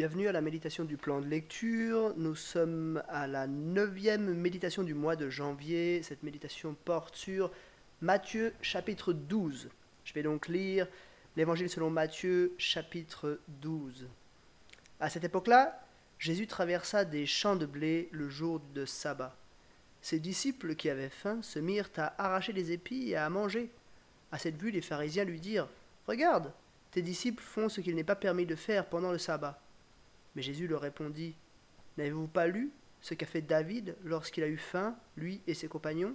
Bienvenue 0.00 0.28
à 0.28 0.32
la 0.32 0.40
méditation 0.40 0.84
du 0.84 0.96
plan 0.96 1.20
de 1.20 1.26
lecture. 1.26 2.14
Nous 2.16 2.34
sommes 2.34 3.02
à 3.10 3.26
la 3.26 3.46
neuvième 3.46 4.32
méditation 4.32 4.82
du 4.82 4.94
mois 4.94 5.14
de 5.14 5.28
janvier. 5.28 6.02
Cette 6.02 6.22
méditation 6.22 6.74
porte 6.86 7.16
sur 7.16 7.50
Matthieu 8.00 8.54
chapitre 8.62 9.12
12. 9.12 9.68
Je 10.04 10.14
vais 10.14 10.22
donc 10.22 10.48
lire 10.48 10.88
l'évangile 11.36 11.68
selon 11.68 11.90
Matthieu 11.90 12.54
chapitre 12.56 13.40
12. 13.60 14.08
À 15.00 15.10
cette 15.10 15.24
époque-là, 15.24 15.84
Jésus 16.18 16.46
traversa 16.46 17.04
des 17.04 17.26
champs 17.26 17.56
de 17.56 17.66
blé 17.66 18.08
le 18.10 18.30
jour 18.30 18.62
de 18.74 18.86
sabbat. 18.86 19.36
Ses 20.00 20.18
disciples 20.18 20.76
qui 20.76 20.88
avaient 20.88 21.10
faim 21.10 21.42
se 21.42 21.58
mirent 21.58 21.90
à 21.98 22.24
arracher 22.24 22.54
des 22.54 22.72
épis 22.72 23.10
et 23.10 23.16
à 23.16 23.28
manger. 23.28 23.68
À 24.32 24.38
cette 24.38 24.56
vue, 24.56 24.70
les 24.70 24.80
pharisiens 24.80 25.24
lui 25.24 25.40
dirent 25.40 25.68
Regarde, 26.06 26.54
tes 26.90 27.02
disciples 27.02 27.42
font 27.42 27.68
ce 27.68 27.82
qu'il 27.82 27.96
n'est 27.96 28.02
pas 28.02 28.16
permis 28.16 28.46
de 28.46 28.56
faire 28.56 28.86
pendant 28.86 29.12
le 29.12 29.18
sabbat. 29.18 29.60
Mais 30.34 30.42
Jésus 30.42 30.66
leur 30.66 30.80
répondit 30.80 31.34
N'avez-vous 31.98 32.28
pas 32.28 32.46
lu 32.46 32.70
ce 33.00 33.14
qu'a 33.14 33.26
fait 33.26 33.42
David 33.42 33.96
lorsqu'il 34.04 34.44
a 34.44 34.48
eu 34.48 34.58
faim, 34.58 34.96
lui 35.16 35.40
et 35.46 35.54
ses 35.54 35.68
compagnons? 35.68 36.14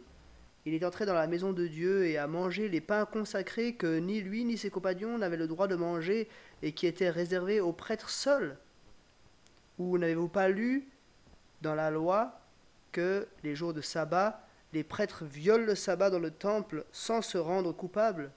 Il 0.66 0.74
est 0.74 0.86
entré 0.86 1.06
dans 1.06 1.14
la 1.14 1.28
maison 1.28 1.54
de 1.54 1.68
Dieu 1.68 2.08
et 2.08 2.18
a 2.18 2.26
mangé 2.26 2.70
les 2.70 2.82
pains 2.82 3.06
consacrés 3.06 3.76
que 3.76 4.00
ni 4.00 4.22
lui 4.22 4.46
ni 4.46 4.58
ses 4.58 4.72
compagnons 4.72 5.18
n'avaient 5.18 5.38
le 5.38 5.48
droit 5.48 5.68
de 5.68 5.76
manger 5.76 6.28
et 6.64 6.72
qui 6.72 6.88
étaient 6.88 7.10
réservés 7.12 7.60
aux 7.60 7.74
prêtres 7.74 8.10
seuls. 8.10 8.58
Ou 9.78 9.98
n'avez-vous 10.00 10.28
pas 10.28 10.50
lu 10.50 10.88
dans 11.62 11.76
la 11.76 11.92
loi 11.92 12.40
que 12.92 13.28
les 13.44 13.56
jours 13.56 13.74
de 13.74 13.82
sabbat, 13.82 14.48
les 14.74 14.84
prêtres 14.84 15.24
violent 15.24 15.66
le 15.66 15.76
sabbat 15.76 16.10
dans 16.10 16.20
le 16.20 16.32
temple 16.32 16.86
sans 16.92 17.22
se 17.22 17.38
rendre 17.38 17.72
coupables 17.72 18.32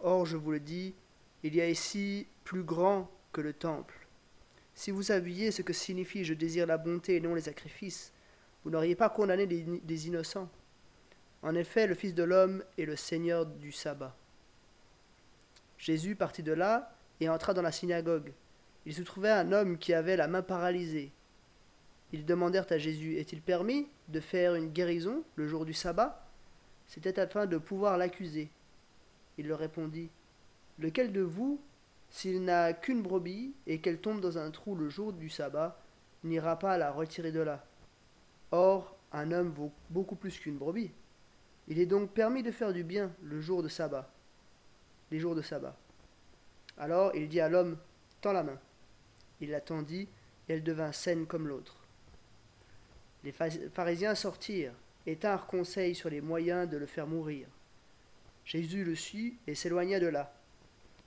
Or, 0.00 0.26
je 0.26 0.36
vous 0.36 0.50
le 0.50 0.60
dis, 0.60 0.94
il 1.42 1.54
y 1.54 1.60
a 1.60 1.68
ici 1.68 2.26
plus 2.44 2.64
grand 2.64 3.10
que 3.32 3.40
le 3.40 3.52
temple. 3.52 4.05
Si 4.76 4.90
vous 4.90 5.02
saviez 5.02 5.50
ce 5.50 5.62
que 5.62 5.72
signifie 5.72 6.22
je 6.22 6.34
désire 6.34 6.66
la 6.66 6.76
bonté 6.76 7.16
et 7.16 7.20
non 7.20 7.34
les 7.34 7.40
sacrifices, 7.40 8.12
vous 8.62 8.70
n'auriez 8.70 8.94
pas 8.94 9.08
condamné 9.08 9.46
des, 9.46 10.06
innocents. 10.06 10.50
En 11.42 11.54
effet, 11.54 11.86
le 11.86 11.94
Fils 11.94 12.14
de 12.14 12.22
l'homme 12.22 12.62
est 12.76 12.84
le 12.84 12.94
Seigneur 12.94 13.46
du 13.46 13.72
sabbat. 13.72 14.14
Jésus 15.78 16.14
partit 16.14 16.42
de 16.42 16.52
là 16.52 16.94
et 17.20 17.30
entra 17.30 17.54
dans 17.54 17.62
la 17.62 17.72
synagogue. 17.72 18.34
Il 18.84 18.94
se 18.94 19.02
trouvait 19.02 19.30
un 19.30 19.50
homme 19.50 19.78
qui 19.78 19.94
avait 19.94 20.16
la 20.16 20.28
main 20.28 20.42
paralysée. 20.42 21.10
Ils 22.12 22.26
demandèrent 22.26 22.70
à 22.70 22.76
Jésus 22.76 23.16
Est-il 23.16 23.40
permis 23.40 23.88
de 24.08 24.20
faire 24.20 24.54
une 24.54 24.70
guérison 24.70 25.24
le 25.36 25.48
jour 25.48 25.64
du 25.64 25.72
sabbat? 25.72 26.28
C'était 26.86 27.18
afin 27.18 27.46
de 27.46 27.56
pouvoir 27.56 27.96
l'accuser. 27.96 28.50
Il 29.38 29.48
leur 29.48 29.58
répondit 29.58 30.10
Lequel 30.78 31.12
de 31.12 31.22
vous 31.22 31.60
s'il 32.10 32.44
n'a 32.44 32.72
qu'une 32.72 33.02
brebis 33.02 33.54
et 33.66 33.80
qu'elle 33.80 34.00
tombe 34.00 34.20
dans 34.20 34.38
un 34.38 34.50
trou 34.50 34.74
le 34.74 34.88
jour 34.88 35.12
du 35.12 35.28
sabbat, 35.28 35.78
n'ira 36.24 36.58
pas 36.58 36.78
la 36.78 36.90
retirer 36.90 37.32
de 37.32 37.40
là. 37.40 37.64
Or, 38.50 38.96
un 39.12 39.32
homme 39.32 39.50
vaut 39.50 39.72
beaucoup 39.90 40.16
plus 40.16 40.38
qu'une 40.38 40.58
brebis. 40.58 40.90
Il 41.68 41.78
est 41.78 41.86
donc 41.86 42.10
permis 42.10 42.42
de 42.42 42.50
faire 42.50 42.72
du 42.72 42.84
bien 42.84 43.12
le 43.22 43.40
jour 43.40 43.62
de 43.62 43.68
sabbat, 43.68 44.10
les 45.10 45.18
jours 45.18 45.34
de 45.34 45.42
sabbat. 45.42 45.76
Alors 46.78 47.14
il 47.14 47.28
dit 47.28 47.40
à 47.40 47.48
l'homme, 47.48 47.76
Tends 48.20 48.32
la 48.32 48.42
main. 48.42 48.58
Il 49.40 49.50
la 49.50 49.60
tendit, 49.60 50.08
et 50.48 50.54
elle 50.54 50.62
devint 50.62 50.92
saine 50.92 51.26
comme 51.26 51.48
l'autre. 51.48 51.76
Les 53.24 53.32
pharisiens 53.32 54.14
sortirent 54.14 54.74
et 55.06 55.16
tinrent 55.16 55.46
conseil 55.46 55.94
sur 55.94 56.10
les 56.10 56.20
moyens 56.20 56.68
de 56.68 56.76
le 56.76 56.86
faire 56.86 57.06
mourir. 57.06 57.48
Jésus 58.44 58.84
le 58.84 58.94
sut 58.94 59.36
et 59.46 59.54
s'éloigna 59.54 59.98
de 59.98 60.06
là. 60.06 60.32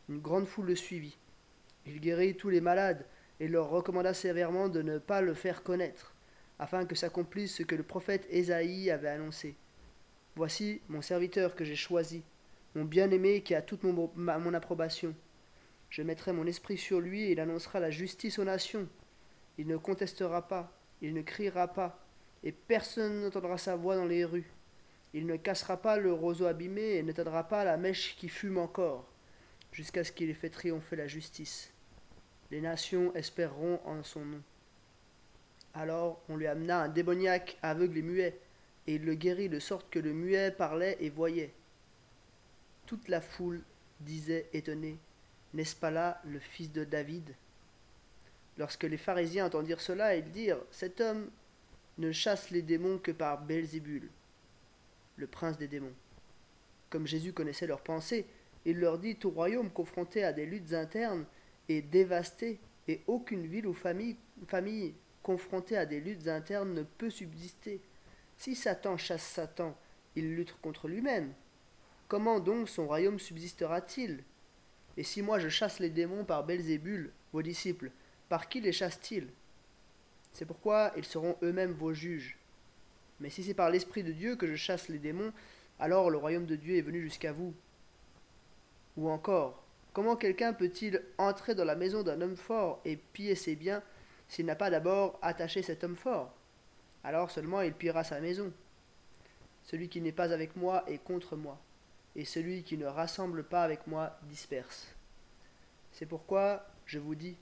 Une 0.09 0.21
grande 0.21 0.47
foule 0.47 0.65
le 0.65 0.75
suivit. 0.75 1.19
Il 1.85 1.99
guérit 1.99 2.35
tous 2.35 2.49
les 2.49 2.61
malades 2.61 3.05
et 3.39 3.47
leur 3.47 3.69
recommanda 3.69 4.15
sévèrement 4.15 4.67
de 4.67 4.81
ne 4.81 4.97
pas 4.97 5.21
le 5.21 5.35
faire 5.35 5.61
connaître, 5.61 6.15
afin 6.57 6.85
que 6.85 6.95
s'accomplisse 6.95 7.57
ce 7.57 7.63
que 7.63 7.75
le 7.75 7.83
prophète 7.83 8.25
Ésaïe 8.31 8.89
avait 8.89 9.09
annoncé. 9.09 9.55
Voici 10.35 10.81
mon 10.89 11.03
serviteur 11.03 11.55
que 11.55 11.63
j'ai 11.63 11.75
choisi, 11.75 12.23
mon 12.73 12.85
bien-aimé 12.85 13.43
qui 13.43 13.53
a 13.53 13.61
toute 13.61 13.83
mon, 13.83 14.53
approbation. 14.55 15.13
Je 15.91 16.01
mettrai 16.01 16.33
mon 16.33 16.47
esprit 16.47 16.77
sur 16.77 16.99
lui 16.99 17.25
et 17.25 17.33
il 17.33 17.39
annoncera 17.39 17.79
la 17.79 17.91
justice 17.91 18.39
aux 18.39 18.43
nations. 18.43 18.87
Il 19.59 19.67
ne 19.67 19.77
contestera 19.77 20.47
pas, 20.47 20.71
il 21.03 21.13
ne 21.13 21.21
criera 21.21 21.67
pas, 21.67 22.03
et 22.43 22.51
personne 22.51 23.21
n'entendra 23.21 23.59
sa 23.59 23.75
voix 23.75 23.95
dans 23.95 24.05
les 24.05 24.25
rues. 24.25 24.51
Il 25.13 25.27
ne 25.27 25.35
cassera 25.35 25.77
pas 25.77 25.97
le 25.97 26.11
roseau 26.11 26.47
abîmé 26.47 26.95
et 26.95 27.03
n'éteindra 27.03 27.43
pas 27.47 27.63
la 27.63 27.77
mèche 27.77 28.15
qui 28.15 28.27
fume 28.27 28.57
encore 28.57 29.08
jusqu'à 29.71 30.03
ce 30.03 30.11
qu'il 30.11 30.29
ait 30.29 30.33
fait 30.33 30.49
triompher 30.49 30.95
la 30.95 31.07
justice. 31.07 31.71
Les 32.51 32.61
nations 32.61 33.13
espéreront 33.15 33.79
en 33.85 34.03
son 34.03 34.25
nom. 34.25 34.41
Alors 35.73 36.21
on 36.29 36.35
lui 36.35 36.47
amena 36.47 36.81
un 36.81 36.89
démoniaque 36.89 37.57
aveugle 37.61 37.99
et 37.99 38.01
muet, 38.01 38.39
et 38.87 38.95
il 38.95 39.05
le 39.05 39.13
guérit 39.13 39.49
de 39.49 39.59
sorte 39.59 39.89
que 39.89 39.99
le 39.99 40.13
muet 40.13 40.51
parlait 40.51 40.97
et 40.99 41.09
voyait. 41.09 41.53
Toute 42.85 43.07
la 43.07 43.21
foule 43.21 43.61
disait 43.99 44.49
étonnée, 44.53 44.97
N'est-ce 45.53 45.75
pas 45.75 45.91
là 45.91 46.21
le 46.25 46.39
fils 46.39 46.71
de 46.71 46.83
David? 46.83 47.35
Lorsque 48.57 48.83
les 48.83 48.97
pharisiens 48.97 49.45
entendirent 49.45 49.81
cela, 49.81 50.15
ils 50.15 50.31
dirent, 50.31 50.61
Cet 50.71 50.99
homme 51.01 51.29
ne 51.99 52.11
chasse 52.11 52.49
les 52.49 52.61
démons 52.61 52.97
que 52.97 53.11
par 53.11 53.41
Belzébul, 53.41 54.09
le 55.17 55.27
prince 55.27 55.57
des 55.57 55.67
démons. 55.67 55.93
Comme 56.89 57.05
Jésus 57.05 57.33
connaissait 57.33 57.67
leurs 57.67 57.81
pensées, 57.81 58.25
il 58.65 58.79
leur 58.79 58.99
dit 58.99 59.15
Tout 59.15 59.29
royaume 59.29 59.69
confronté 59.69 60.23
à 60.23 60.33
des 60.33 60.45
luttes 60.45 60.73
internes 60.73 61.25
est 61.67 61.81
dévasté, 61.81 62.59
et 62.87 63.01
aucune 63.07 63.45
ville 63.45 63.67
ou 63.67 63.73
famille, 63.73 64.17
confrontée 65.21 65.77
à 65.77 65.85
des 65.85 65.99
luttes 65.99 66.27
internes 66.27 66.73
ne 66.73 66.83
peut 66.83 67.11
subsister. 67.11 67.81
Si 68.37 68.55
Satan 68.55 68.97
chasse 68.97 69.23
Satan, 69.23 69.77
il 70.15 70.35
lutte 70.35 70.55
contre 70.61 70.87
lui-même. 70.87 71.33
Comment 72.07 72.39
donc 72.39 72.67
son 72.67 72.87
royaume 72.87 73.19
subsistera-t-il? 73.19 74.23
Et 74.97 75.03
si 75.03 75.21
moi 75.21 75.37
je 75.37 75.49
chasse 75.49 75.79
les 75.79 75.91
démons 75.91 76.25
par 76.25 76.43
Belzébul, 76.45 77.11
vos 77.31 77.43
disciples, 77.43 77.91
par 78.27 78.49
qui 78.49 78.59
les 78.61 78.71
chassent-ils? 78.71 79.27
C'est 80.33 80.45
pourquoi 80.45 80.91
ils 80.97 81.05
seront 81.05 81.37
eux-mêmes 81.43 81.73
vos 81.73 81.93
juges. 81.93 82.37
Mais 83.19 83.29
si 83.29 83.43
c'est 83.43 83.53
par 83.53 83.69
l'Esprit 83.69 84.03
de 84.03 84.11
Dieu 84.11 84.35
que 84.35 84.47
je 84.47 84.55
chasse 84.55 84.89
les 84.89 84.97
démons, 84.97 85.33
alors 85.79 86.09
le 86.09 86.17
royaume 86.17 86.45
de 86.45 86.55
Dieu 86.55 86.77
est 86.77 86.81
venu 86.81 87.01
jusqu'à 87.01 87.31
vous. 87.31 87.53
Ou 88.99 89.09
encore, 89.09 89.63
comment 89.93 90.17
quelqu'un 90.17 90.51
peut-il 90.51 91.01
entrer 91.17 91.55
dans 91.55 91.63
la 91.63 91.77
maison 91.77 92.03
d'un 92.03 92.19
homme 92.19 92.35
fort 92.35 92.81
et 92.83 92.97
piller 92.97 93.35
ses 93.35 93.55
biens 93.55 93.81
s'il 94.27 94.45
n'a 94.45 94.57
pas 94.57 94.69
d'abord 94.69 95.17
attaché 95.21 95.61
cet 95.61 95.85
homme 95.85 95.95
fort? 95.95 96.35
Alors 97.05 97.31
seulement 97.31 97.61
il 97.61 97.73
pillera 97.73 98.03
sa 98.03 98.19
maison. 98.19 98.51
Celui 99.63 99.87
qui 99.87 100.01
n'est 100.01 100.11
pas 100.11 100.33
avec 100.33 100.57
moi 100.57 100.83
est 100.85 101.01
contre 101.01 101.37
moi, 101.37 101.57
et 102.17 102.25
celui 102.25 102.63
qui 102.63 102.77
ne 102.77 102.87
rassemble 102.87 103.45
pas 103.45 103.63
avec 103.63 103.87
moi 103.87 104.17
disperse. 104.23 104.93
C'est 105.93 106.05
pourquoi 106.05 106.65
je 106.85 106.99
vous 106.99 107.15
dis, 107.15 107.37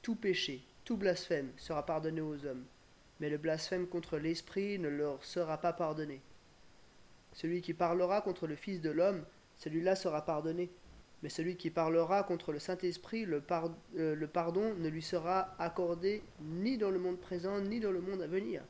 tout 0.00 0.14
péché, 0.14 0.62
tout 0.86 0.96
blasphème 0.96 1.52
sera 1.58 1.84
pardonné 1.84 2.22
aux 2.22 2.46
hommes, 2.46 2.64
mais 3.20 3.28
le 3.28 3.36
blasphème 3.36 3.86
contre 3.88 4.16
l'Esprit 4.16 4.78
ne 4.78 4.88
leur 4.88 5.22
sera 5.22 5.58
pas 5.58 5.74
pardonné. 5.74 6.22
Celui 7.34 7.60
qui 7.60 7.74
parlera 7.74 8.22
contre 8.22 8.46
le 8.46 8.56
Fils 8.56 8.80
de 8.80 8.90
l'homme, 8.90 9.22
celui-là 9.58 9.96
sera 9.96 10.24
pardonné 10.24 10.70
mais 11.24 11.30
celui 11.30 11.56
qui 11.56 11.70
parlera 11.70 12.22
contre 12.22 12.52
le 12.52 12.58
Saint-Esprit, 12.58 13.24
le, 13.24 13.42
euh, 13.96 14.14
le, 14.14 14.26
pardon 14.26 14.74
ne 14.74 14.90
lui 14.90 15.00
sera 15.00 15.54
accordé 15.58 16.22
ni 16.42 16.76
dans 16.76 16.90
le 16.90 16.98
monde 16.98 17.18
présent, 17.18 17.62
ni 17.62 17.80
dans 17.80 17.92
le 17.92 18.02
monde 18.02 18.20
à 18.20 18.26
venir. 18.26 18.62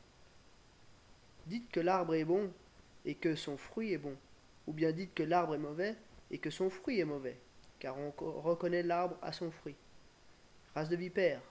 Dites 1.48 1.68
que 1.72 1.80
l'arbre 1.80 2.14
est 2.14 2.24
bon 2.24 2.52
et 3.04 3.16
que 3.16 3.34
son 3.34 3.56
fruit 3.56 3.92
est 3.92 3.98
bon, 3.98 4.14
ou 4.68 4.72
bien 4.72 4.92
dites 4.92 5.12
que 5.14 5.24
l'arbre 5.24 5.56
est 5.56 5.58
mauvais 5.58 5.96
et 6.30 6.38
que 6.38 6.48
son 6.48 6.70
fruit 6.70 7.00
est 7.00 7.04
mauvais, 7.04 7.40
car 7.80 7.96
on 7.98 8.12
reconnaît 8.40 8.84
l'arbre 8.84 9.18
à 9.20 9.32
son 9.32 9.50
fruit. 9.50 9.74
Race 10.76 10.88
de 10.88 10.94
vipère, 10.94 11.42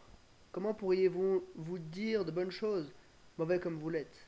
comment 0.53 0.73
pourriez-vous 0.73 1.43
vous 1.55 1.79
dire 1.79 2.23
de 2.23 2.31
bonnes 2.31 2.49
choses, 2.49 2.93
mauvais 3.37 3.59
comme 3.59 3.77
vous 3.77 3.89
l'êtes? 3.89 4.25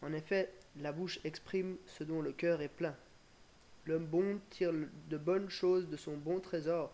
En 0.00 0.14
effet, 0.14 0.50
la 0.80 0.92
bouche 0.92 1.20
exprime 1.24 1.76
ce 1.84 2.04
dont 2.04 2.22
le 2.22 2.32
cœur 2.32 2.62
est 2.62 2.68
plein. 2.68 2.96
L'homme 3.86 4.06
bon 4.06 4.40
tire 4.50 4.72
de 4.72 5.16
bonnes 5.16 5.50
choses 5.50 5.88
de 5.88 5.96
son 5.96 6.16
bon 6.16 6.40
trésor, 6.40 6.92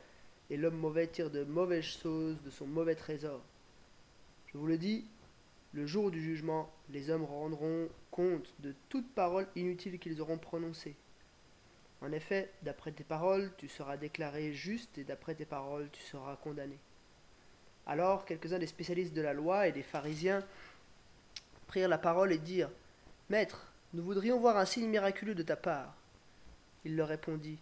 et 0.50 0.56
l'homme 0.56 0.76
mauvais 0.76 1.08
tire 1.08 1.30
de 1.30 1.44
mauvaises 1.44 1.84
choses 1.84 2.40
de 2.42 2.50
son 2.50 2.66
mauvais 2.66 2.94
trésor. 2.94 3.42
Je 4.46 4.58
vous 4.58 4.66
le 4.66 4.78
dis, 4.78 5.04
le 5.72 5.86
jour 5.86 6.10
du 6.10 6.22
jugement, 6.22 6.72
les 6.90 7.10
hommes 7.10 7.24
rendront 7.24 7.88
compte 8.10 8.54
de 8.60 8.74
toute 8.88 9.12
parole 9.14 9.46
inutile 9.56 9.98
qu'ils 9.98 10.20
auront 10.20 10.38
prononcée. 10.38 10.94
En 12.00 12.12
effet, 12.12 12.50
d'après 12.62 12.92
tes 12.92 13.04
paroles, 13.04 13.50
tu 13.58 13.68
seras 13.68 13.96
déclaré 13.96 14.52
juste, 14.52 14.96
et 14.98 15.04
d'après 15.04 15.34
tes 15.34 15.44
paroles, 15.44 15.88
tu 15.92 16.02
seras 16.02 16.36
condamné. 16.36 16.78
Alors 17.86 18.24
quelques-uns 18.24 18.58
des 18.58 18.66
spécialistes 18.66 19.14
de 19.14 19.22
la 19.22 19.32
loi 19.32 19.68
et 19.68 19.72
des 19.72 19.82
pharisiens 19.82 20.44
prirent 21.66 21.88
la 21.88 21.98
parole 21.98 22.32
et 22.32 22.38
dirent 22.38 22.70
Maître, 23.28 23.72
nous 23.92 24.02
voudrions 24.02 24.38
voir 24.38 24.56
un 24.56 24.64
signe 24.64 24.88
miraculeux 24.88 25.34
de 25.34 25.42
ta 25.42 25.56
part. 25.56 25.94
Il 26.86 26.94
leur 26.94 27.08
répondit 27.08 27.58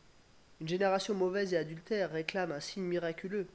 Une 0.61 0.69
génération 0.69 1.15
mauvaise 1.15 1.55
et 1.55 1.57
adultère 1.57 2.11
réclame 2.11 2.53
un 2.53 2.61
signe 2.61 2.85
miraculeux, 2.85 3.47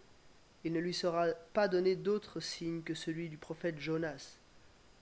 il 0.64 0.74
ne 0.74 0.80
lui 0.80 0.96
sera 0.96 1.28
pas 1.54 1.68
donné 1.68 1.96
d'autre 1.96 2.40
signe 2.40 2.82
que 2.82 2.96
celui 2.96 3.30
du 3.30 3.38
prophète 3.38 3.78
Jonas. 3.78 4.40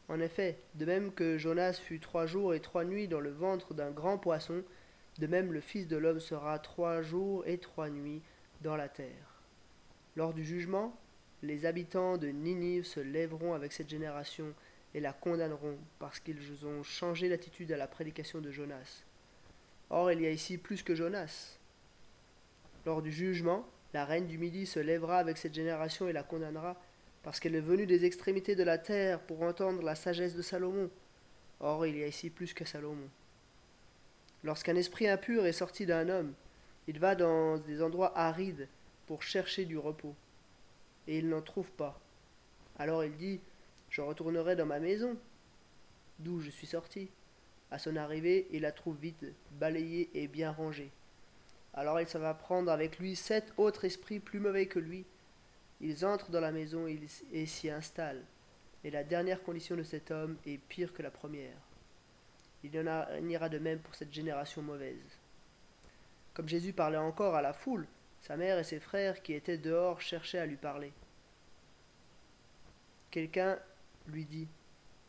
En 0.10 0.20
effet, 0.20 0.58
de 0.76 0.84
même 0.84 1.14
que 1.14 1.38
Jonas 1.38 1.80
fut 1.82 2.02
trois 2.02 2.26
jours 2.26 2.54
et 2.54 2.60
trois 2.60 2.84
nuits 2.84 3.08
dans 3.08 3.22
le 3.22 3.32
ventre 3.32 3.74
d'un 3.76 3.92
grand 3.92 4.18
poisson, 4.18 4.62
de 5.20 5.28
même 5.28 5.54
le 5.54 5.62
Fils 5.62 5.88
de 5.88 5.96
l'homme 5.96 6.20
sera 6.20 6.60
trois 6.60 7.02
jours 7.02 7.48
et 7.48 7.60
trois 7.60 7.90
nuits 7.90 8.22
dans 8.60 8.76
la 8.76 8.90
terre. 8.90 9.40
Lors 10.18 10.34
du 10.34 10.44
jugement, 10.44 11.00
les 11.44 11.66
habitants 11.66 12.18
de 12.18 12.28
Ninive 12.28 12.84
se 12.84 13.00
lèveront 13.00 13.54
avec 13.54 13.72
cette 13.72 13.90
génération 13.90 14.54
et 14.94 15.00
la 15.00 15.14
condamneront 15.14 15.78
parce 15.98 16.20
qu'ils 16.20 16.66
ont 16.66 16.84
changé 16.84 17.30
l'attitude 17.30 17.72
à 17.72 17.78
la 17.78 17.88
prédication 17.88 18.42
de 18.42 18.52
Jonas. 18.52 19.07
Or, 19.90 20.12
il 20.12 20.22
y 20.22 20.26
a 20.26 20.32
ici 20.32 20.58
plus 20.58 20.84
que 20.84 20.96
Jonas. 20.96 21.58
Lors 22.86 23.02
du 23.02 23.12
jugement, 23.12 23.66
la 23.94 24.06
reine 24.06 24.28
du 24.28 24.38
Midi 24.38 24.66
se 24.66 24.80
lèvera 24.80 25.20
avec 25.20 25.38
cette 25.38 25.54
génération 25.54 26.08
et 26.08 26.14
la 26.14 26.24
condamnera, 26.24 26.76
parce 27.24 27.40
qu'elle 27.40 27.56
est 27.56 27.62
venue 27.62 27.86
des 27.86 28.06
extrémités 28.06 28.56
de 28.56 28.64
la 28.64 28.78
terre 28.78 29.20
pour 29.22 29.42
entendre 29.42 29.82
la 29.82 29.96
sagesse 29.96 30.36
de 30.36 30.42
Salomon. 30.42 30.90
Or, 31.60 31.86
il 31.86 31.98
y 31.98 32.04
a 32.04 32.08
ici 32.08 32.30
plus 32.30 32.54
que 32.54 32.66
Salomon. 32.66 33.10
Lorsqu'un 34.44 34.76
esprit 34.76 35.08
impur 35.08 35.46
est 35.46 35.52
sorti 35.52 35.86
d'un 35.86 36.10
homme, 36.10 36.34
il 36.88 37.00
va 37.00 37.16
dans 37.16 37.58
des 37.58 37.82
endroits 37.82 38.18
arides 38.18 38.68
pour 39.08 39.24
chercher 39.24 39.66
du 39.66 39.78
repos, 39.78 40.16
et 41.08 41.18
il 41.18 41.30
n'en 41.30 41.42
trouve 41.42 41.70
pas. 41.72 42.00
Alors 42.78 43.04
il 43.04 43.16
dit 43.18 43.40
Je 43.90 44.02
retournerai 44.02 44.56
dans 44.56 44.66
ma 44.66 44.80
maison, 44.80 45.18
d'où 46.20 46.40
je 46.40 46.50
suis 46.50 46.68
sorti. 46.68 47.10
À 47.72 47.80
son 47.80 47.96
arrivée, 47.96 48.48
il 48.52 48.62
la 48.62 48.72
trouve 48.72 48.98
vide, 48.98 49.34
balayée 49.52 50.10
et 50.14 50.28
bien 50.28 50.52
rangée. 50.52 50.92
Alors 51.74 52.00
il 52.00 52.08
s'en 52.08 52.20
va 52.20 52.34
prendre 52.34 52.72
avec 52.72 52.98
lui 52.98 53.16
sept 53.16 53.54
autres 53.58 53.86
esprits 53.86 54.20
plus 54.20 54.40
mauvais 54.40 54.66
que 54.66 54.80
lui. 54.80 55.06
Ils 55.82 56.06
entrent 56.06 56.32
dans 56.32 56.40
la 56.40 56.52
maison 56.52 56.88
et 56.88 57.46
s'y 57.46 57.70
installent. 57.70 58.24
Et 58.84 58.90
la 58.90 59.04
dernière 59.04 59.44
condition 59.44 59.76
de 59.76 59.84
cet 59.84 60.12
homme 60.12 60.38
est 60.46 60.58
pire 60.58 60.94
que 60.94 61.04
la 61.04 61.12
première. 61.12 61.58
Il 62.64 62.74
y 62.74 62.80
en 62.80 63.30
ira 63.30 63.50
de 63.50 63.60
même 63.60 63.80
pour 63.80 63.94
cette 63.94 64.14
génération 64.14 64.62
mauvaise. 64.62 65.20
Comme 66.34 66.48
Jésus 66.48 66.74
parlait 66.74 66.98
encore 66.98 67.36
à 67.36 67.42
la 67.42 67.54
foule, 67.54 67.88
sa 68.22 68.38
mère 68.38 68.58
et 68.58 68.64
ses 68.64 68.80
frères 68.80 69.22
qui 69.22 69.34
étaient 69.34 69.58
dehors 69.58 70.02
cherchaient 70.02 70.40
à 70.40 70.46
lui 70.46 70.56
parler. 70.56 70.92
Quelqu'un 73.12 73.60
lui 74.08 74.26
dit 74.26 74.48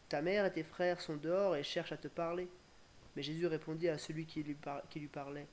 Ta 0.08 0.22
mère 0.22 0.46
et 0.46 0.52
tes 0.52 0.62
frères 0.62 1.00
sont 1.00 1.16
dehors 1.16 1.56
et 1.56 1.62
cherchent 1.62 1.92
à 1.92 1.96
te 1.96 2.08
parler. 2.08 2.48
Mais 3.14 3.22
Jésus 3.22 3.46
répondit 3.46 3.88
à 3.88 3.98
celui 3.98 4.24
qui 4.24 4.42
lui, 4.42 4.54
parlait 4.54 5.46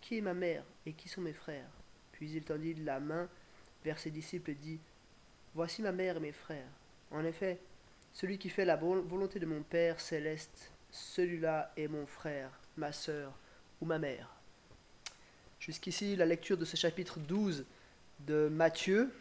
qui 0.00 0.18
est 0.18 0.20
ma 0.20 0.34
mère 0.34 0.62
et 0.84 0.92
qui 0.92 1.08
sont 1.08 1.20
mes 1.20 1.32
frères? 1.32 1.70
Puis 2.12 2.30
il 2.32 2.42
tendit 2.44 2.74
la 2.74 3.00
main 3.00 3.28
vers 3.84 3.98
ses 3.98 4.10
disciples 4.10 4.50
et 4.52 4.54
dit 4.54 4.78
Voici 5.54 5.82
ma 5.82 5.92
mère 5.92 6.18
et 6.18 6.20
mes 6.20 6.32
frères. 6.32 6.70
En 7.10 7.24
effet, 7.24 7.58
celui 8.12 8.38
qui 8.38 8.48
fait 8.48 8.64
la 8.64 8.76
volonté 8.76 9.38
de 9.38 9.46
mon 9.46 9.62
Père 9.62 10.00
céleste, 10.00 10.70
celui-là 10.90 11.72
est 11.76 11.88
mon 11.88 12.06
frère, 12.06 12.50
ma 12.76 12.92
sœur 12.92 13.32
ou 13.80 13.86
ma 13.86 13.98
mère. 13.98 14.30
Jusqu'ici, 15.58 16.16
la 16.16 16.26
lecture 16.26 16.56
de 16.56 16.64
ce 16.64 16.76
chapitre 16.76 17.18
12 17.18 17.64
de 18.20 18.48
Matthieu. 18.48 19.12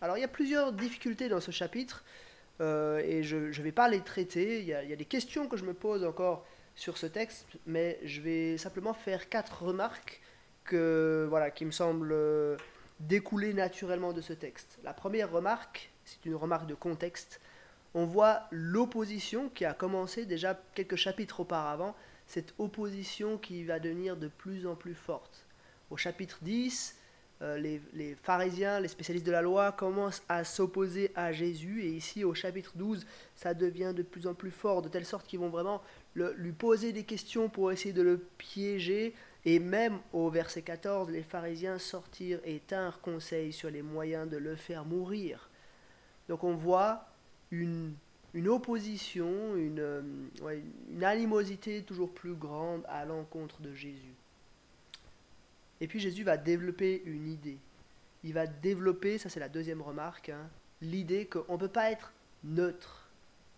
Alors, 0.00 0.16
il 0.16 0.20
y 0.20 0.24
a 0.24 0.28
plusieurs 0.28 0.72
difficultés 0.72 1.28
dans 1.28 1.40
ce 1.40 1.50
chapitre 1.50 2.04
euh, 2.62 3.00
et 3.04 3.22
je 3.24 3.36
ne 3.36 3.62
vais 3.62 3.72
pas 3.72 3.88
les 3.88 4.00
traiter. 4.00 4.60
Il 4.60 4.66
y, 4.66 4.74
a, 4.74 4.96
des 4.96 5.04
questions 5.04 5.48
que 5.48 5.56
je 5.56 5.64
me 5.64 5.74
pose 5.74 6.04
encore 6.04 6.46
sur 6.74 6.96
ce 6.96 7.06
texte, 7.06 7.46
mais 7.66 7.98
je 8.04 8.20
vais 8.20 8.56
simplement 8.56 8.94
faire 8.94 9.28
quatre 9.28 9.64
remarques 9.64 10.22
que, 10.64 11.26
voilà, 11.28 11.50
qui 11.50 11.64
me 11.64 11.72
semble 11.72 12.10
euh, 12.12 12.56
découler 13.00 13.52
naturellement 13.52 14.12
de 14.12 14.20
ce 14.20 14.32
texte. 14.32 14.78
La 14.84 14.94
première 14.94 15.30
remarque, 15.30 15.90
c'est 16.04 16.24
une 16.24 16.36
remarque 16.36 16.66
de 16.66 16.74
contexte. 16.74 17.40
On 17.94 18.06
voit 18.06 18.46
l'opposition 18.52 19.48
qui 19.48 19.64
a 19.64 19.74
commencé 19.74 20.24
déjà 20.24 20.58
quelques 20.74 20.96
chapitres 20.96 21.40
auparavant, 21.40 21.96
cette 22.26 22.54
opposition 22.58 23.38
qui 23.38 23.64
va 23.64 23.80
devenir 23.80 24.16
de 24.16 24.28
plus 24.28 24.66
en 24.66 24.76
plus 24.76 24.94
forte. 24.94 25.46
Au 25.90 25.96
chapitre 25.96 26.38
10, 26.42 26.96
euh, 27.42 27.58
les, 27.58 28.16
pharisiens, 28.22 28.78
les 28.78 28.86
spécialistes 28.86 29.26
de 29.26 29.32
la 29.32 29.42
loi 29.42 29.72
commencent 29.72 30.22
à 30.28 30.44
s'opposer 30.44 31.10
à 31.16 31.32
Jésus, 31.32 31.82
et 31.82 31.88
ici 31.88 32.22
au 32.22 32.34
chapitre 32.34 32.72
12, 32.76 33.04
ça 33.34 33.52
devient 33.52 33.92
de 33.96 34.02
plus 34.02 34.28
en 34.28 34.34
plus 34.34 34.52
fort, 34.52 34.80
de 34.80 34.88
telle 34.88 35.04
sorte 35.04 35.26
qu'ils 35.26 35.40
vont 35.40 35.48
vraiment 35.48 35.82
lui 36.14 36.52
poser 36.52 36.92
des 36.92 37.02
questions 37.02 37.48
pour 37.48 37.72
essayer 37.72 37.92
de 37.92 38.02
le 38.02 38.18
piéger, 38.38 39.14
et 39.44 39.58
même 39.58 39.98
au 40.12 40.30
verset 40.30 40.62
14, 40.62 41.10
les 41.10 41.24
pharisiens 41.24 41.78
sortirent 41.78 42.40
et 42.44 42.60
tinrent 42.60 43.00
conseil 43.00 43.52
sur 43.52 43.70
les 43.70 43.82
moyens 43.82 44.30
de 44.30 44.36
le 44.36 44.54
faire 44.54 44.84
mourir. 44.84 45.50
Donc 46.28 46.44
on 46.44 46.54
voit 46.54 47.08
une, 47.50 47.96
opposition, 48.46 49.32
euh, 49.56 50.02
une 50.92 51.04
animosité 51.04 51.82
toujours 51.82 52.14
plus 52.14 52.34
grande 52.34 52.84
à 52.88 53.04
l'encontre 53.04 53.60
de 53.62 53.74
Jésus. 53.74 54.14
Et 55.82 55.88
puis 55.88 55.98
Jésus 55.98 56.22
va 56.22 56.36
développer 56.36 57.02
une 57.06 57.26
idée. 57.26 57.58
Il 58.22 58.34
va 58.34 58.46
développer, 58.46 59.18
ça 59.18 59.28
c'est 59.28 59.40
la 59.40 59.48
deuxième 59.48 59.82
remarque, 59.82 60.28
hein, 60.28 60.48
l'idée 60.80 61.26
qu'on 61.26 61.54
ne 61.54 61.58
peut 61.58 61.66
pas 61.66 61.90
être 61.90 62.12
neutre 62.44 63.08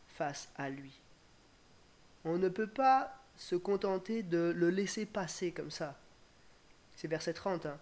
face 0.08 0.48
à 0.56 0.70
lui. 0.70 1.02
On 2.24 2.38
ne 2.38 2.48
peut 2.48 2.66
pas 2.66 3.14
se 3.36 3.56
contenter 3.56 4.22
de 4.22 4.54
le 4.56 4.70
laisser 4.70 5.04
passer 5.04 5.52
comme 5.52 5.70
ça. 5.70 5.98
C'est 6.94 7.08
verset 7.08 7.34
30. 7.34 7.66
Hein. 7.66 7.78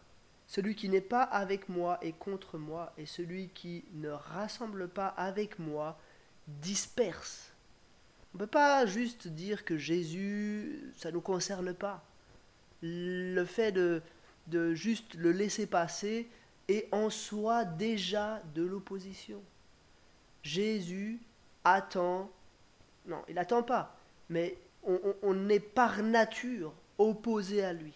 Celui 0.48 0.74
qui 0.74 0.88
n'est 0.88 1.00
pas 1.00 1.22
avec 1.22 1.68
moi 1.68 1.98
est 2.02 2.18
contre 2.18 2.58
moi, 2.58 2.92
et 2.98 3.06
celui 3.06 3.48
qui 3.50 3.84
ne 3.92 4.08
rassemble 4.08 4.88
pas 4.88 5.06
avec 5.06 5.60
moi 5.60 6.00
disperse. 6.48 7.52
On 8.34 8.38
ne 8.38 8.40
peut 8.40 8.50
pas 8.50 8.86
juste 8.86 9.28
dire 9.28 9.64
que 9.64 9.78
Jésus, 9.78 10.92
ça 10.96 11.10
ne 11.10 11.14
nous 11.14 11.20
concerne 11.20 11.72
pas. 11.72 12.02
Le 12.82 13.44
fait 13.44 13.70
de, 13.70 14.02
de 14.46 14.74
juste 14.74 15.14
le 15.14 15.32
laisser 15.32 15.66
passer 15.66 16.28
est 16.68 16.88
en 16.92 17.10
soi 17.10 17.64
déjà 17.64 18.42
de 18.54 18.62
l'opposition. 18.62 19.42
Jésus 20.42 21.20
attend, 21.64 22.30
non, 23.06 23.22
il 23.28 23.34
n'attend 23.34 23.62
pas, 23.62 23.96
mais 24.28 24.56
on, 24.84 25.48
est 25.48 25.60
par 25.60 26.02
nature 26.02 26.72
opposé 26.98 27.64
à 27.64 27.72
lui. 27.72 27.92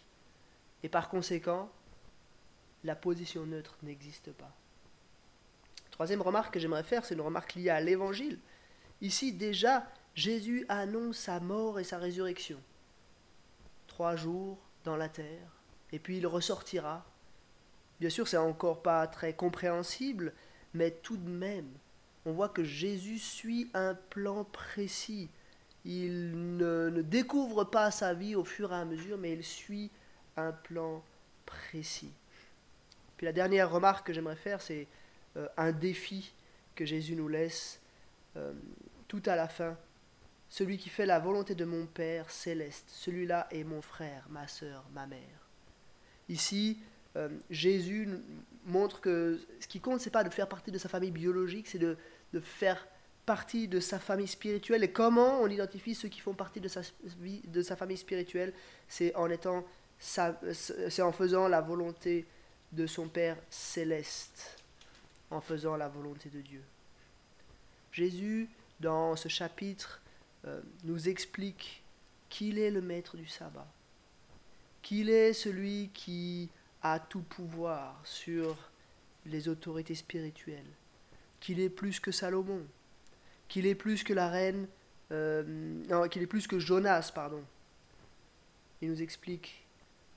Et 0.82 0.88
par 0.88 1.08
conséquent, 1.08 1.68
la 2.84 2.94
position 2.94 3.44
neutre 3.46 3.76
n'existe 3.82 4.30
pas. 4.32 4.54
Troisième 5.90 6.22
remarque 6.22 6.54
que 6.54 6.60
j'aimerais 6.60 6.84
faire, 6.84 7.04
c'est 7.04 7.14
une 7.14 7.22
remarque 7.22 7.54
liée 7.54 7.70
à 7.70 7.80
l'évangile. 7.80 8.38
Ici, 9.00 9.32
déjà, 9.32 9.86
Jésus 10.14 10.64
annonce 10.68 11.16
sa 11.16 11.40
mort 11.40 11.80
et 11.80 11.84
sa 11.84 11.98
résurrection. 11.98 12.60
Trois 13.86 14.14
jours 14.14 14.58
dans 14.84 14.96
la 14.96 15.08
terre, 15.08 15.55
et 15.92 15.98
puis 15.98 16.18
il 16.18 16.26
ressortira. 16.26 17.04
Bien 18.00 18.10
sûr, 18.10 18.28
c'est 18.28 18.36
encore 18.36 18.82
pas 18.82 19.06
très 19.06 19.32
compréhensible, 19.32 20.32
mais 20.74 20.90
tout 20.90 21.16
de 21.16 21.28
même, 21.28 21.68
on 22.24 22.32
voit 22.32 22.48
que 22.48 22.64
Jésus 22.64 23.18
suit 23.18 23.70
un 23.74 23.94
plan 23.94 24.44
précis 24.44 25.30
il 25.86 26.56
ne, 26.56 27.00
découvre 27.00 27.62
pas 27.62 27.92
sa 27.92 28.12
vie 28.12 28.34
au 28.34 28.44
fur 28.44 28.72
et 28.72 28.76
à 28.76 28.84
mesure, 28.84 29.16
mais 29.16 29.32
il 29.32 29.44
suit 29.44 29.90
un 30.36 30.50
plan 30.50 31.02
précis. 31.46 32.12
Puis 33.16 33.24
la 33.24 33.32
dernière 33.32 33.70
remarque 33.70 34.08
que 34.08 34.12
j'aimerais 34.12 34.36
faire, 34.36 34.60
c'est 34.60 34.88
euh, 35.36 35.46
un 35.56 35.70
défi 35.70 36.34
que 36.74 36.84
Jésus 36.84 37.14
nous 37.14 37.28
laisse 37.28 37.80
euh, 38.36 38.52
tout 39.06 39.22
à 39.26 39.36
la 39.36 39.46
fin. 39.46 39.78
Celui 40.48 40.76
qui 40.76 40.88
fait 40.88 41.06
la 41.06 41.20
volonté 41.20 41.54
de 41.54 41.64
mon 41.64 41.86
Père 41.86 42.30
céleste, 42.30 42.86
celui-là 42.88 43.46
est 43.52 43.64
mon 43.64 43.80
frère, 43.80 44.26
ma 44.28 44.48
sœur, 44.48 44.84
ma 44.92 45.06
mère. 45.06 45.45
Ici, 46.28 46.78
euh, 47.16 47.28
Jésus 47.50 48.08
montre 48.64 49.00
que 49.00 49.38
ce 49.60 49.68
qui 49.68 49.80
compte, 49.80 50.00
c'est 50.00 50.10
pas 50.10 50.24
de 50.24 50.30
faire 50.30 50.48
partie 50.48 50.70
de 50.70 50.78
sa 50.78 50.88
famille 50.88 51.10
biologique, 51.10 51.68
c'est 51.68 51.78
de, 51.78 51.96
de 52.32 52.40
faire 52.40 52.86
partie 53.24 53.68
de 53.68 53.80
sa 53.80 53.98
famille 53.98 54.28
spirituelle. 54.28 54.84
Et 54.84 54.90
comment 54.90 55.40
on 55.40 55.48
identifie 55.48 55.94
ceux 55.94 56.08
qui 56.08 56.20
font 56.20 56.34
partie 56.34 56.60
de 56.60 56.68
sa, 56.68 56.82
de 57.44 57.62
sa 57.62 57.76
famille 57.76 57.96
spirituelle? 57.96 58.52
C'est 58.88 59.14
en 59.14 59.30
étant 59.30 59.64
c'est 59.98 61.02
en 61.02 61.12
faisant 61.12 61.48
la 61.48 61.60
volonté 61.60 62.26
de 62.72 62.86
son 62.86 63.08
Père 63.08 63.38
céleste, 63.50 64.62
en 65.30 65.40
faisant 65.40 65.76
la 65.76 65.88
volonté 65.88 66.28
de 66.28 66.40
Dieu. 66.40 66.62
Jésus, 67.92 68.48
dans 68.80 69.16
ce 69.16 69.28
chapitre, 69.28 70.02
euh, 70.44 70.60
nous 70.84 71.08
explique 71.08 71.82
qu'il 72.28 72.58
est 72.58 72.70
le 72.70 72.82
maître 72.82 73.16
du 73.16 73.26
sabbat, 73.26 73.66
qu'il 74.86 75.10
est 75.10 75.32
celui 75.32 75.90
qui 75.92 76.48
a 76.80 77.00
tout 77.00 77.22
pouvoir 77.22 78.00
sur 78.04 78.56
les 79.24 79.48
autorités 79.48 79.96
spirituelles, 79.96 80.70
qu'il 81.40 81.58
est 81.58 81.70
plus 81.70 81.98
que 81.98 82.12
Salomon, 82.12 82.64
qu'il 83.48 83.66
est 83.66 83.74
plus 83.74 84.04
que 84.04 84.12
la 84.12 84.28
reine, 84.28 84.68
euh, 85.10 86.06
qu'il 86.06 86.22
est 86.22 86.28
plus 86.28 86.46
que 86.46 86.60
Jonas, 86.60 87.10
pardon. 87.12 87.42
Il 88.80 88.88
nous 88.88 89.02
explique 89.02 89.66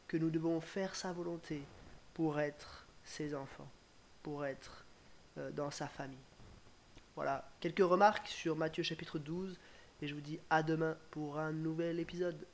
que 0.07 0.17
nous 0.17 0.29
devons 0.29 0.61
faire 0.61 0.93
sa 0.93 1.13
volonté 1.13 1.63
pour 2.13 2.39
être 2.39 2.85
ses 3.03 3.33
enfants, 3.33 3.71
pour 4.21 4.45
être 4.45 4.85
euh, 5.39 5.49
dans 5.49 5.71
sa 5.71 5.87
famille. 5.87 6.15
Voilà, 7.15 7.49
quelques 7.59 7.79
remarques 7.79 8.27
sur 8.27 8.55
Matthieu 8.55 8.83
chapitre 8.83 9.17
12 9.17 9.57
et 10.03 10.07
je 10.07 10.13
vous 10.13 10.21
dis 10.21 10.39
à 10.51 10.61
demain 10.61 10.95
pour 11.09 11.39
un 11.39 11.53
nouvel 11.53 11.99
épisode. 11.99 12.45